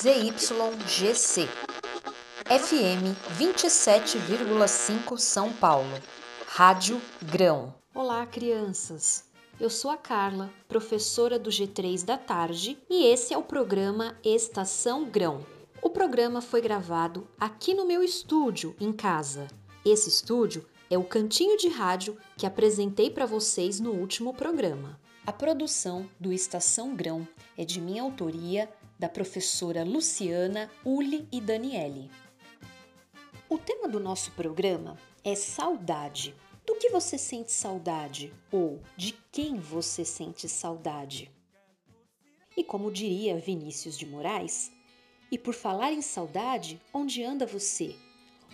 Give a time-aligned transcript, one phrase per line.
[0.00, 1.48] ZYGC.
[2.46, 5.90] FM 27,5 São Paulo.
[6.46, 7.74] Rádio Grão.
[7.92, 9.24] Olá, crianças.
[9.58, 15.04] Eu sou a Carla, professora do G3 da tarde, e esse é o programa Estação
[15.04, 15.44] Grão.
[15.82, 19.48] O programa foi gravado aqui no meu estúdio, em casa.
[19.84, 24.96] Esse estúdio é o cantinho de rádio que apresentei para vocês no último programa.
[25.28, 28.66] A produção do Estação Grão é de minha autoria,
[28.98, 32.10] da professora Luciana, Uli e Daniele.
[33.48, 36.34] O tema do nosso programa é saudade.
[36.66, 41.30] Do que você sente saudade ou de quem você sente saudade?
[42.56, 44.70] E como diria Vinícius de Moraes,
[45.30, 47.94] e por falar em saudade, onde anda você?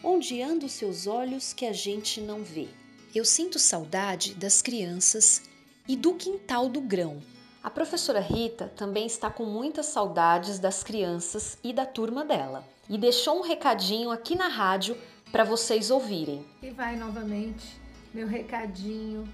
[0.02, 2.68] Onde andam os seus olhos que a gente não vê?
[3.14, 5.42] Eu sinto saudade das crianças
[5.88, 7.22] e do quintal do grão.
[7.64, 12.98] A professora Rita também está com muitas saudades das crianças e da turma dela e
[12.98, 14.94] deixou um recadinho aqui na rádio
[15.32, 16.44] para vocês ouvirem.
[16.60, 17.80] E vai novamente
[18.12, 19.26] meu recadinho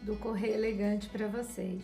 [0.00, 1.82] do Correio Elegante para vocês.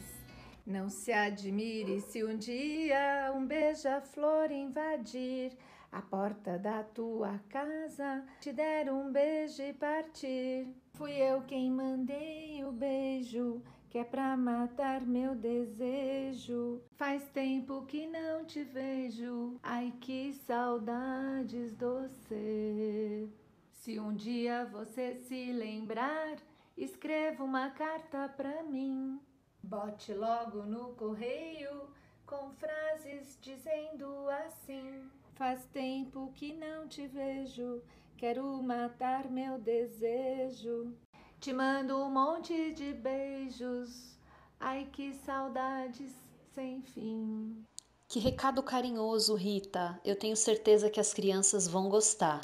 [0.67, 5.53] Não se admire se um dia um beija-flor invadir
[5.93, 10.67] a porta da tua casa, te der um beijo e partir.
[10.95, 16.81] Fui eu quem mandei o beijo, que é pra matar meu desejo.
[16.93, 23.29] Faz tempo que não te vejo, ai que saudades doce.
[23.73, 26.37] Se um dia você se lembrar,
[26.77, 29.21] escreva uma carta pra mim.
[29.61, 31.89] Bote logo no correio
[32.25, 37.83] com frases dizendo assim: Faz tempo que não te vejo,
[38.17, 40.95] quero matar meu desejo.
[41.41, 44.19] Te mando um monte de beijos,
[44.61, 46.13] ai que saudades
[46.55, 47.65] sem fim.
[48.07, 49.99] Que recado carinhoso, Rita.
[50.05, 52.43] Eu tenho certeza que as crianças vão gostar.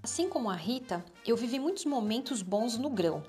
[0.00, 3.24] Assim como a Rita, eu vivi muitos momentos bons no grão.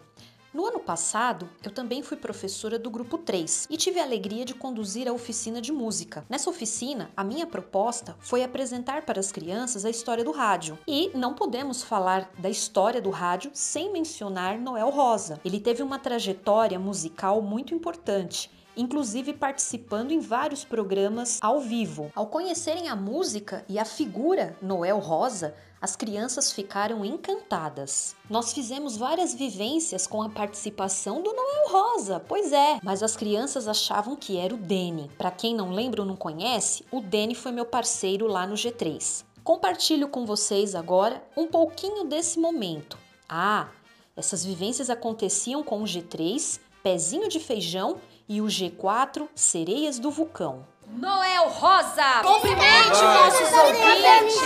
[0.54, 4.54] No ano passado, eu também fui professora do grupo 3 e tive a alegria de
[4.54, 6.24] conduzir a oficina de música.
[6.30, 10.78] Nessa oficina, a minha proposta foi apresentar para as crianças a história do rádio.
[10.88, 15.42] E não podemos falar da história do rádio sem mencionar Noel Rosa.
[15.44, 22.12] Ele teve uma trajetória musical muito importante inclusive participando em vários programas ao vivo.
[22.16, 28.16] Ao conhecerem a música e a figura Noel Rosa, as crianças ficaram encantadas.
[28.30, 33.68] Nós fizemos várias vivências com a participação do Noel Rosa, pois é, mas as crianças
[33.68, 35.12] achavam que era o Dene.
[35.18, 39.26] Para quem não lembra ou não conhece, o Dene foi meu parceiro lá no G3.
[39.44, 42.98] Compartilho com vocês agora um pouquinho desse momento.
[43.28, 43.68] Ah,
[44.16, 47.98] essas vivências aconteciam com o G3, Pezinho de Feijão
[48.34, 50.66] e o G4, Sereias do Vulcão.
[50.88, 54.42] Noel Rosa, cumprimente nossos ouvintes.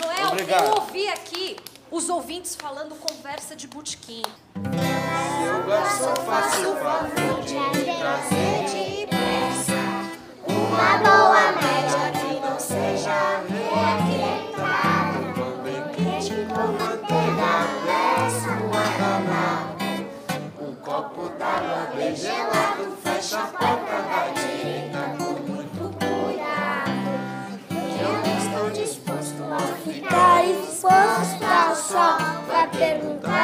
[0.00, 0.64] Noel, Obrigado.
[0.64, 1.56] eu ouvi aqui
[1.92, 4.22] os ouvintes falando conversa de botequim.
[4.56, 5.64] Eu
[6.26, 7.54] faço o favor de
[7.98, 9.03] trazer depressa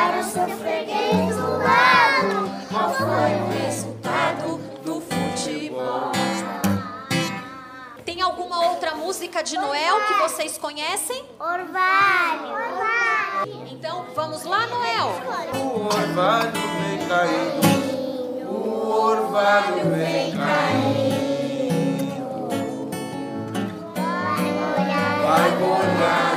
[0.00, 6.12] perguntar ao seu freguês do lado qual foi o resultado do futebol.
[8.04, 11.24] Tem alguma outra música de Noel que vocês conhecem?
[11.38, 12.52] Orvalho.
[12.52, 13.66] Orvalho.
[13.70, 15.12] Então vamos lá, Noel.
[15.54, 17.70] O orvalho vem caindo.
[18.48, 21.10] O orvalho vem caindo.
[23.94, 25.22] Vai molhar.
[25.22, 26.29] Vai molhar.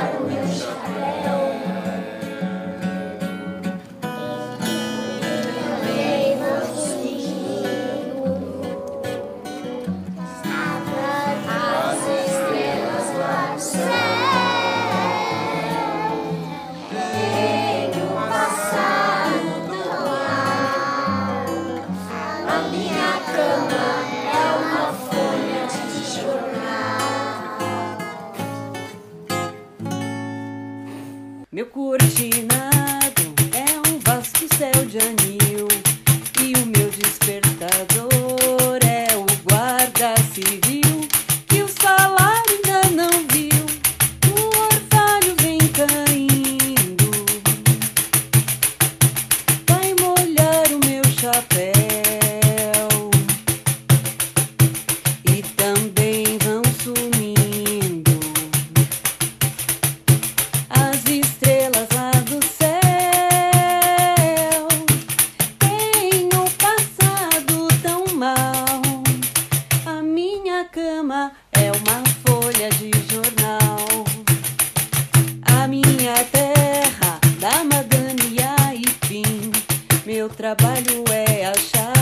[80.34, 81.93] trabalho é achar.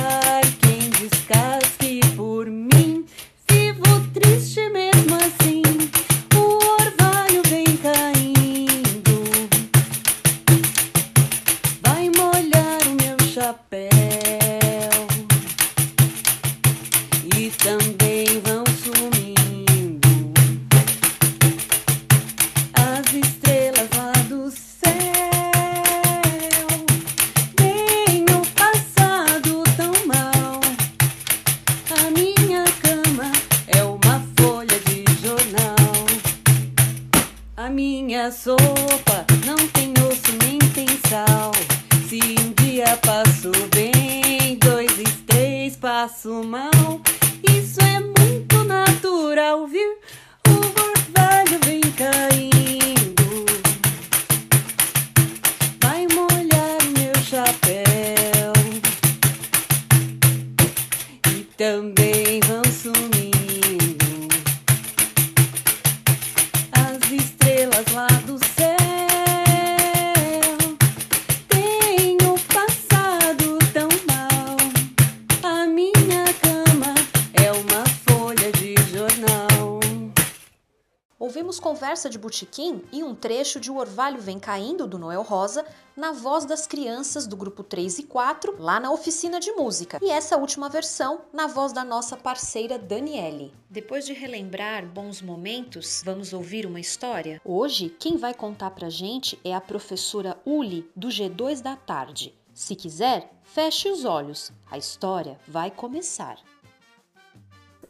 [61.62, 64.28] Também vão sumindo
[66.72, 68.08] as estrelas lá
[81.82, 86.12] conversa de botequim e um trecho de O Orvalho Vem Caindo, do Noel Rosa, na
[86.12, 89.98] voz das crianças do grupo 3 e 4, lá na oficina de música.
[90.00, 93.52] E essa última versão na voz da nossa parceira Daniele.
[93.68, 97.40] Depois de relembrar bons momentos, vamos ouvir uma história?
[97.44, 102.32] Hoje, quem vai contar pra gente é a professora Uli, do G2 da tarde.
[102.54, 104.52] Se quiser, feche os olhos.
[104.70, 106.38] A história vai começar.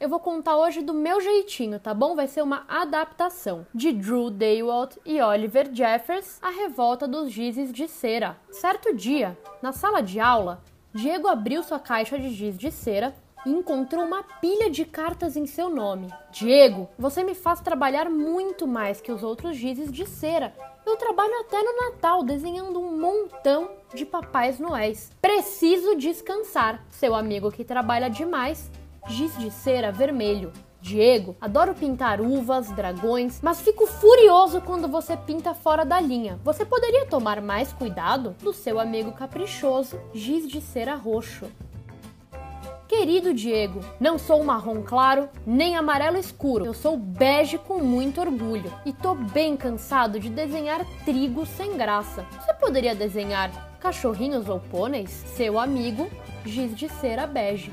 [0.02, 2.16] Eu vou contar hoje do meu jeitinho, tá bom?
[2.16, 7.86] Vai ser uma adaptação de Drew Daywalt e Oliver Jeffers, A Revolta dos Gizes de
[7.86, 8.36] Cera.
[8.50, 10.60] Certo dia, na sala de aula,
[10.92, 13.14] Diego abriu sua caixa de giz de cera
[13.46, 16.08] e encontrou uma pilha de cartas em seu nome.
[16.32, 20.52] Diego, você me faz trabalhar muito mais que os outros gizes de cera.
[20.84, 25.12] Eu trabalho até no Natal desenhando um montão de papais noéis.
[25.22, 26.84] Preciso descansar.
[26.90, 28.68] Seu amigo que trabalha demais
[29.06, 30.52] giz de cera vermelho.
[30.80, 36.40] Diego, adoro pintar uvas, dragões, mas fico furioso quando você pinta fora da linha.
[36.42, 38.34] Você poderia tomar mais cuidado?
[38.42, 41.46] Do seu amigo caprichoso, giz de cera roxo.
[42.88, 46.66] Querido Diego, não sou marrom claro nem amarelo escuro.
[46.66, 52.26] Eu sou bege com muito orgulho e tô bem cansado de desenhar trigo sem graça.
[52.38, 55.10] Você poderia desenhar cachorrinhos ou pôneis?
[55.10, 56.10] Seu amigo,
[56.44, 57.72] giz de cera bege.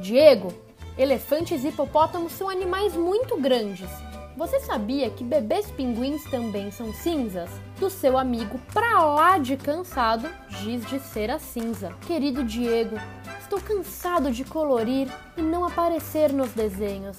[0.00, 0.50] Diego,
[0.96, 3.90] elefantes e hipopótamos são animais muito grandes.
[4.34, 7.50] Você sabia que bebês pinguins também são cinzas?
[7.78, 11.92] Do seu amigo pra lá de cansado, giz de cera cinza.
[12.06, 12.96] Querido Diego,
[13.42, 15.06] estou cansado de colorir
[15.36, 17.18] e não aparecer nos desenhos.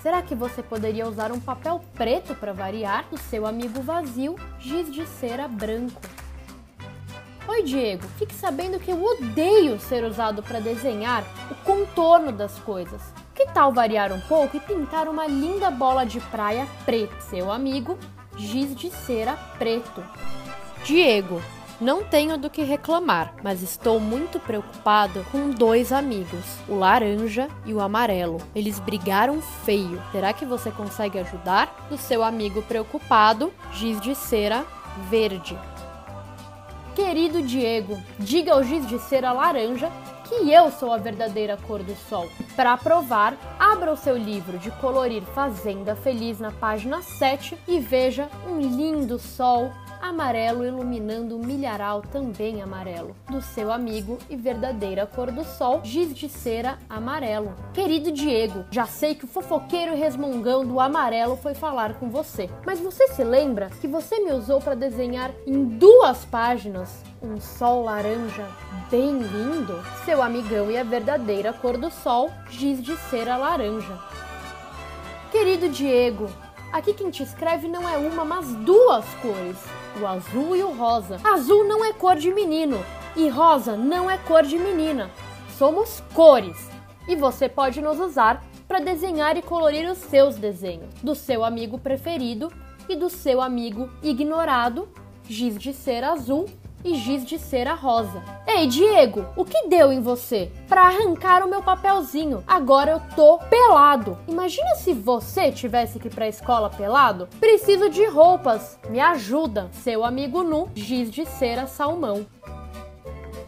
[0.00, 3.04] Será que você poderia usar um papel preto para variar?
[3.10, 6.00] Do seu amigo vazio, giz de cera branco.
[7.48, 8.06] Oi, Diego.
[8.18, 13.02] Fique sabendo que eu odeio ser usado para desenhar o contorno das coisas.
[13.34, 17.20] Que tal variar um pouco e pintar uma linda bola de praia preta?
[17.20, 17.98] Seu amigo,
[18.36, 20.02] giz de cera preto.
[20.84, 21.42] Diego.
[21.80, 27.74] Não tenho do que reclamar, mas estou muito preocupado com dois amigos, o laranja e
[27.74, 28.40] o amarelo.
[28.54, 30.00] Eles brigaram feio.
[30.12, 31.88] Será que você consegue ajudar?
[31.90, 34.64] Do seu amigo preocupado, giz de cera
[35.10, 35.58] verde.
[36.94, 39.90] Querido Diego, diga ao giz de cera laranja
[40.28, 42.28] que eu sou a verdadeira cor do sol.
[42.54, 48.28] Para provar, abra o seu livro de colorir Fazenda Feliz na página 7 e veja
[48.46, 49.72] um lindo sol
[50.02, 56.12] amarelo iluminando o milharal também amarelo, do seu amigo e verdadeira cor do sol, giz
[56.12, 57.54] de cera amarelo.
[57.72, 62.80] Querido Diego, já sei que o fofoqueiro resmungão do amarelo foi falar com você, mas
[62.80, 66.90] você se lembra que você me usou para desenhar em duas páginas
[67.22, 68.48] um sol laranja
[68.90, 69.80] bem lindo?
[70.04, 73.96] Seu amigão e a verdadeira cor do sol, giz de cera laranja.
[75.30, 76.28] Querido Diego,
[76.72, 79.58] Aqui quem te escreve não é uma, mas duas cores:
[80.00, 81.20] o azul e o rosa.
[81.24, 82.84] Azul não é cor de menino
[83.16, 85.10] e rosa não é cor de menina.
[85.58, 86.70] Somos cores
[87.06, 91.78] e você pode nos usar para desenhar e colorir os seus desenhos, do seu amigo
[91.78, 92.50] preferido
[92.88, 94.88] e do seu amigo ignorado,
[95.28, 96.46] giz de cera azul
[96.84, 98.22] e giz de cera rosa.
[98.46, 100.50] Ei, Diego, o que deu em você?
[100.68, 102.42] Para arrancar o meu papelzinho.
[102.46, 104.18] Agora eu tô pelado.
[104.28, 107.28] Imagina se você tivesse que ir pra escola pelado?
[107.38, 108.78] Preciso de roupas.
[108.88, 109.68] Me ajuda.
[109.72, 112.26] Seu amigo nu, giz de cera salmão.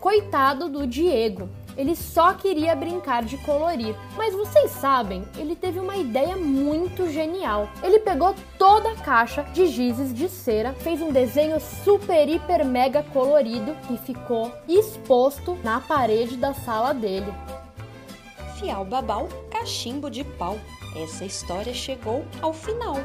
[0.01, 1.49] Coitado do Diego.
[1.77, 3.95] Ele só queria brincar de colorir.
[4.17, 7.69] Mas vocês sabem, ele teve uma ideia muito genial.
[7.83, 13.03] Ele pegou toda a caixa de gizes de cera, fez um desenho super, hiper, mega
[13.03, 17.33] colorido e ficou exposto na parede da sala dele.
[18.57, 20.59] Fial babau, cachimbo de pau.
[20.97, 22.97] Essa história chegou ao final.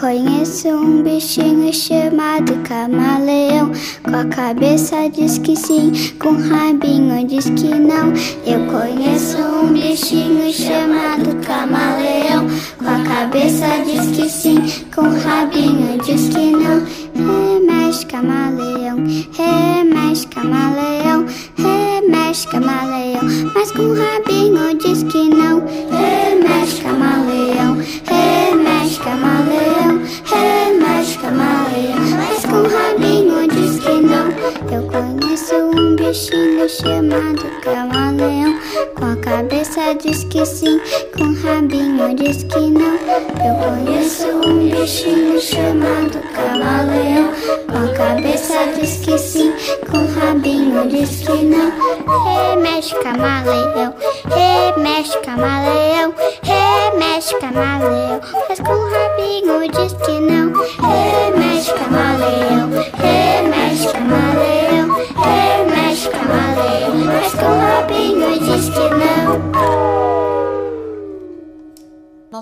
[0.00, 3.72] Conheço um bichinho chamado camaleão.
[4.02, 8.12] Com a cabeça diz que sim, com o rabinho diz que não.
[8.46, 12.46] Eu conheço um bichinho chamado camaleão.
[12.78, 16.86] Com a cabeça diz que sim, com o rabinho diz que não.
[17.14, 18.98] Remexe camaleão,
[19.32, 21.26] remexe camaleão,
[21.56, 23.22] remexe camaleão.
[23.54, 26.17] Mas com o rabinho diz que não.
[40.28, 40.80] Que sim,
[41.16, 42.98] com rabinho diz que não.
[43.44, 43.54] Eu
[43.84, 47.32] conheço um bichinho chamado camaleão.
[47.66, 49.52] Com a cabeça diz que sim,
[49.90, 51.72] com rabinho diz que não.
[52.24, 53.94] Remexe camaleão,
[54.26, 58.20] remexe camaleão, remexe camaleão.
[58.48, 59.92] Mas com rabinho diz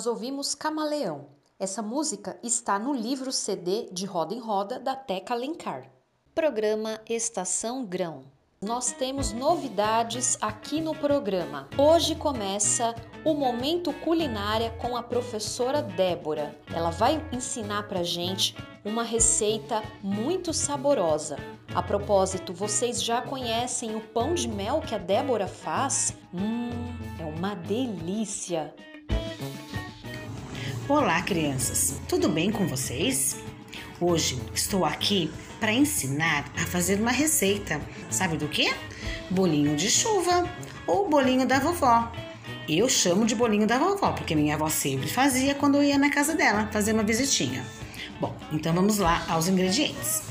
[0.06, 1.26] Nós ouvimos Camaleão.
[1.58, 5.90] Essa música está no livro CD de Roda em Roda da Teca Alencar.
[6.32, 8.22] Programa Estação Grão.
[8.62, 11.68] Nós temos novidades aqui no programa.
[11.76, 12.94] Hoje começa
[13.24, 16.56] o Momento Culinária com a professora Débora.
[16.72, 21.36] Ela vai ensinar pra gente uma receita muito saborosa.
[21.74, 26.16] A propósito, vocês já conhecem o pão de mel que a Débora faz?
[26.32, 26.70] Hum,
[27.18, 28.72] é uma delícia!
[30.88, 31.96] Olá, crianças!
[32.08, 33.36] Tudo bem com vocês?
[34.00, 35.28] Hoje estou aqui
[35.58, 37.80] para ensinar a fazer uma receita.
[38.08, 38.72] Sabe do que?
[39.28, 40.48] Bolinho de chuva
[40.86, 42.12] ou bolinho da vovó.
[42.68, 46.08] Eu chamo de bolinho da vovó porque minha avó sempre fazia quando eu ia na
[46.08, 47.66] casa dela fazer uma visitinha.
[48.20, 50.22] Bom, então vamos lá aos ingredientes.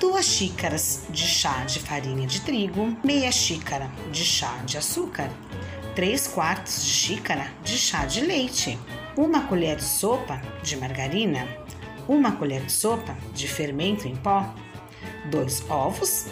[0.00, 5.30] Duas xícaras de chá de farinha de trigo, meia xícara de chá de açúcar,
[5.94, 8.78] 3 quartos de xícara de chá de leite,
[9.16, 11.46] uma colher de sopa de margarina,
[12.08, 14.54] uma colher de sopa de fermento em pó,
[15.30, 16.26] dois ovos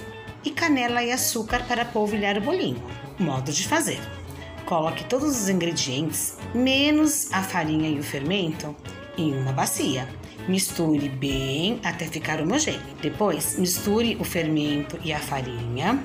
[0.45, 2.83] e canela e açúcar para polvilhar o bolinho.
[3.19, 4.01] Modo de fazer:
[4.65, 8.75] coloque todos os ingredientes, menos a farinha e o fermento,
[9.17, 10.09] em uma bacia.
[10.49, 12.81] Misture bem até ficar homogêneo.
[13.03, 16.03] Depois, misture o fermento e a farinha.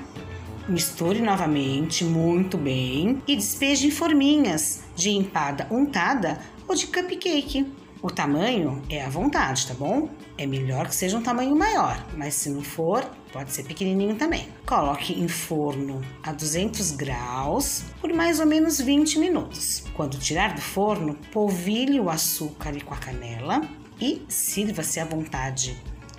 [0.68, 7.66] Misture novamente muito bem e despeje em forminhas de empada untada ou de cupcake.
[8.02, 10.08] O tamanho é à vontade, tá bom?
[10.36, 14.48] É melhor que seja um tamanho maior, mas se não for, pode ser pequenininho também.
[14.66, 19.84] Coloque em forno a 200 graus por mais ou menos 20 minutos.
[19.94, 23.62] Quando tirar do forno, polvilhe o açúcar com a canela
[24.00, 25.76] e sirva-se à vontade.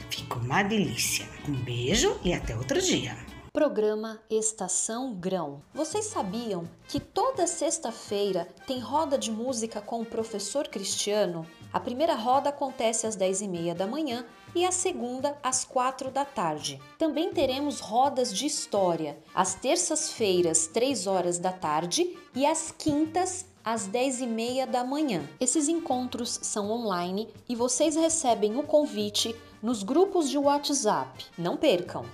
[0.09, 1.25] Fica uma delícia.
[1.47, 3.15] Um beijo e até outro dia.
[3.53, 5.61] Programa Estação Grão.
[5.73, 11.45] Vocês sabiam que toda sexta-feira tem roda de música com o professor Cristiano?
[11.71, 16.79] A primeira roda acontece às 10h30 da manhã e a segunda às 4 da tarde.
[16.97, 23.87] Também teremos rodas de história, às terças-feiras, 3 horas da tarde e às quintas, às
[23.87, 25.27] 10h30 da manhã.
[25.39, 31.25] Esses encontros são online e vocês recebem o convite nos grupos de WhatsApp.
[31.37, 32.05] Não percam!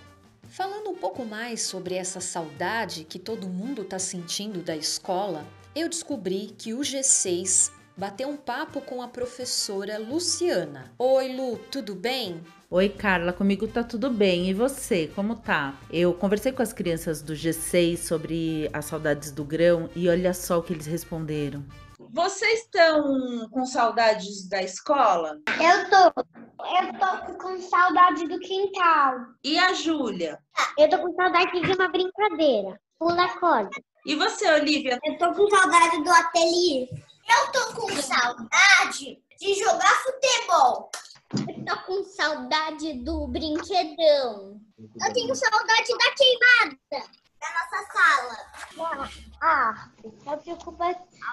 [0.53, 5.89] Falando um pouco mais sobre essa saudade que todo mundo está sentindo da escola, eu
[5.89, 10.93] descobri que o G6 bateu um papo com a professora Luciana.
[10.99, 12.39] Oi, Lu, tudo bem?
[12.69, 14.47] Oi, Carla, comigo tá tudo bem.
[14.47, 15.75] E você, como tá?
[15.91, 20.59] Eu conversei com as crianças do G6 sobre as saudades do grão e olha só
[20.59, 21.65] o que eles responderam.
[22.13, 25.39] Vocês estão com saudades da escola?
[25.47, 26.21] Eu tô.
[26.63, 29.15] Eu tô com saudade do quintal.
[29.43, 30.37] E a Júlia?
[30.77, 32.79] Eu tô com saudade de uma brincadeira.
[32.99, 33.71] Pula corda.
[34.05, 34.99] E você, Olivia?
[35.03, 36.87] Eu tô com saudade do ateliê.
[37.27, 40.91] Eu tô com saudade de jogar futebol.
[41.33, 44.61] Eu tô com saudade do brinquedão.
[45.03, 47.22] Eu tenho saudade da queimada da
[47.73, 49.09] nossa sala.
[49.41, 50.77] Ah, eu fico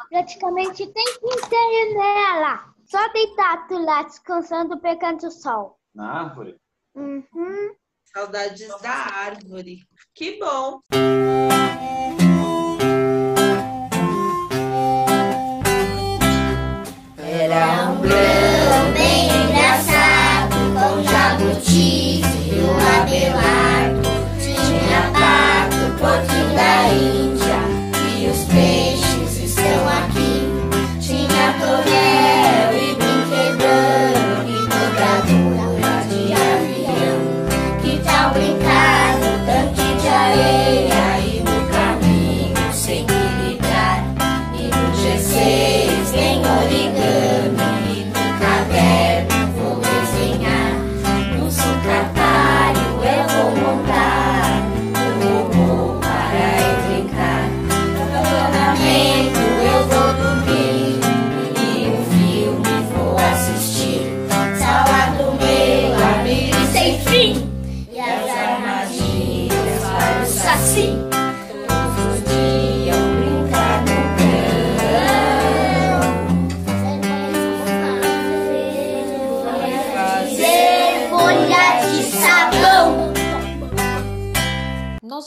[0.09, 2.75] praticamente o tempo inteiro nela.
[2.87, 5.79] Só deitado lá, descansando, pegando o sol.
[5.95, 6.57] Na árvore?
[6.95, 7.75] Uhum.
[8.13, 9.87] Saudades da árvore.
[10.15, 10.81] Que bom!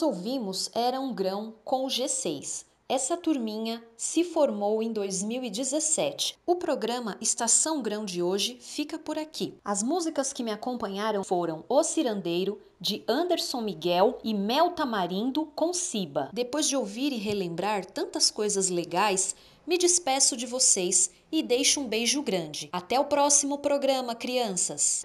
[0.02, 2.66] Ouvimos Era um Grão com o G6.
[2.88, 6.38] Essa turminha se formou em 2017.
[6.46, 9.54] O programa Estação Grão de hoje fica por aqui.
[9.64, 15.74] As músicas que me acompanharam foram O Cirandeiro, de Anderson Miguel e Mel Tamarindo com
[15.74, 16.30] Siba.
[16.34, 19.36] Depois de ouvir e relembrar tantas coisas legais,
[19.66, 22.70] me despeço de vocês e deixo um beijo grande.
[22.72, 25.01] Até o próximo programa, crianças!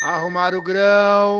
[0.00, 1.38] Arrumar o grão.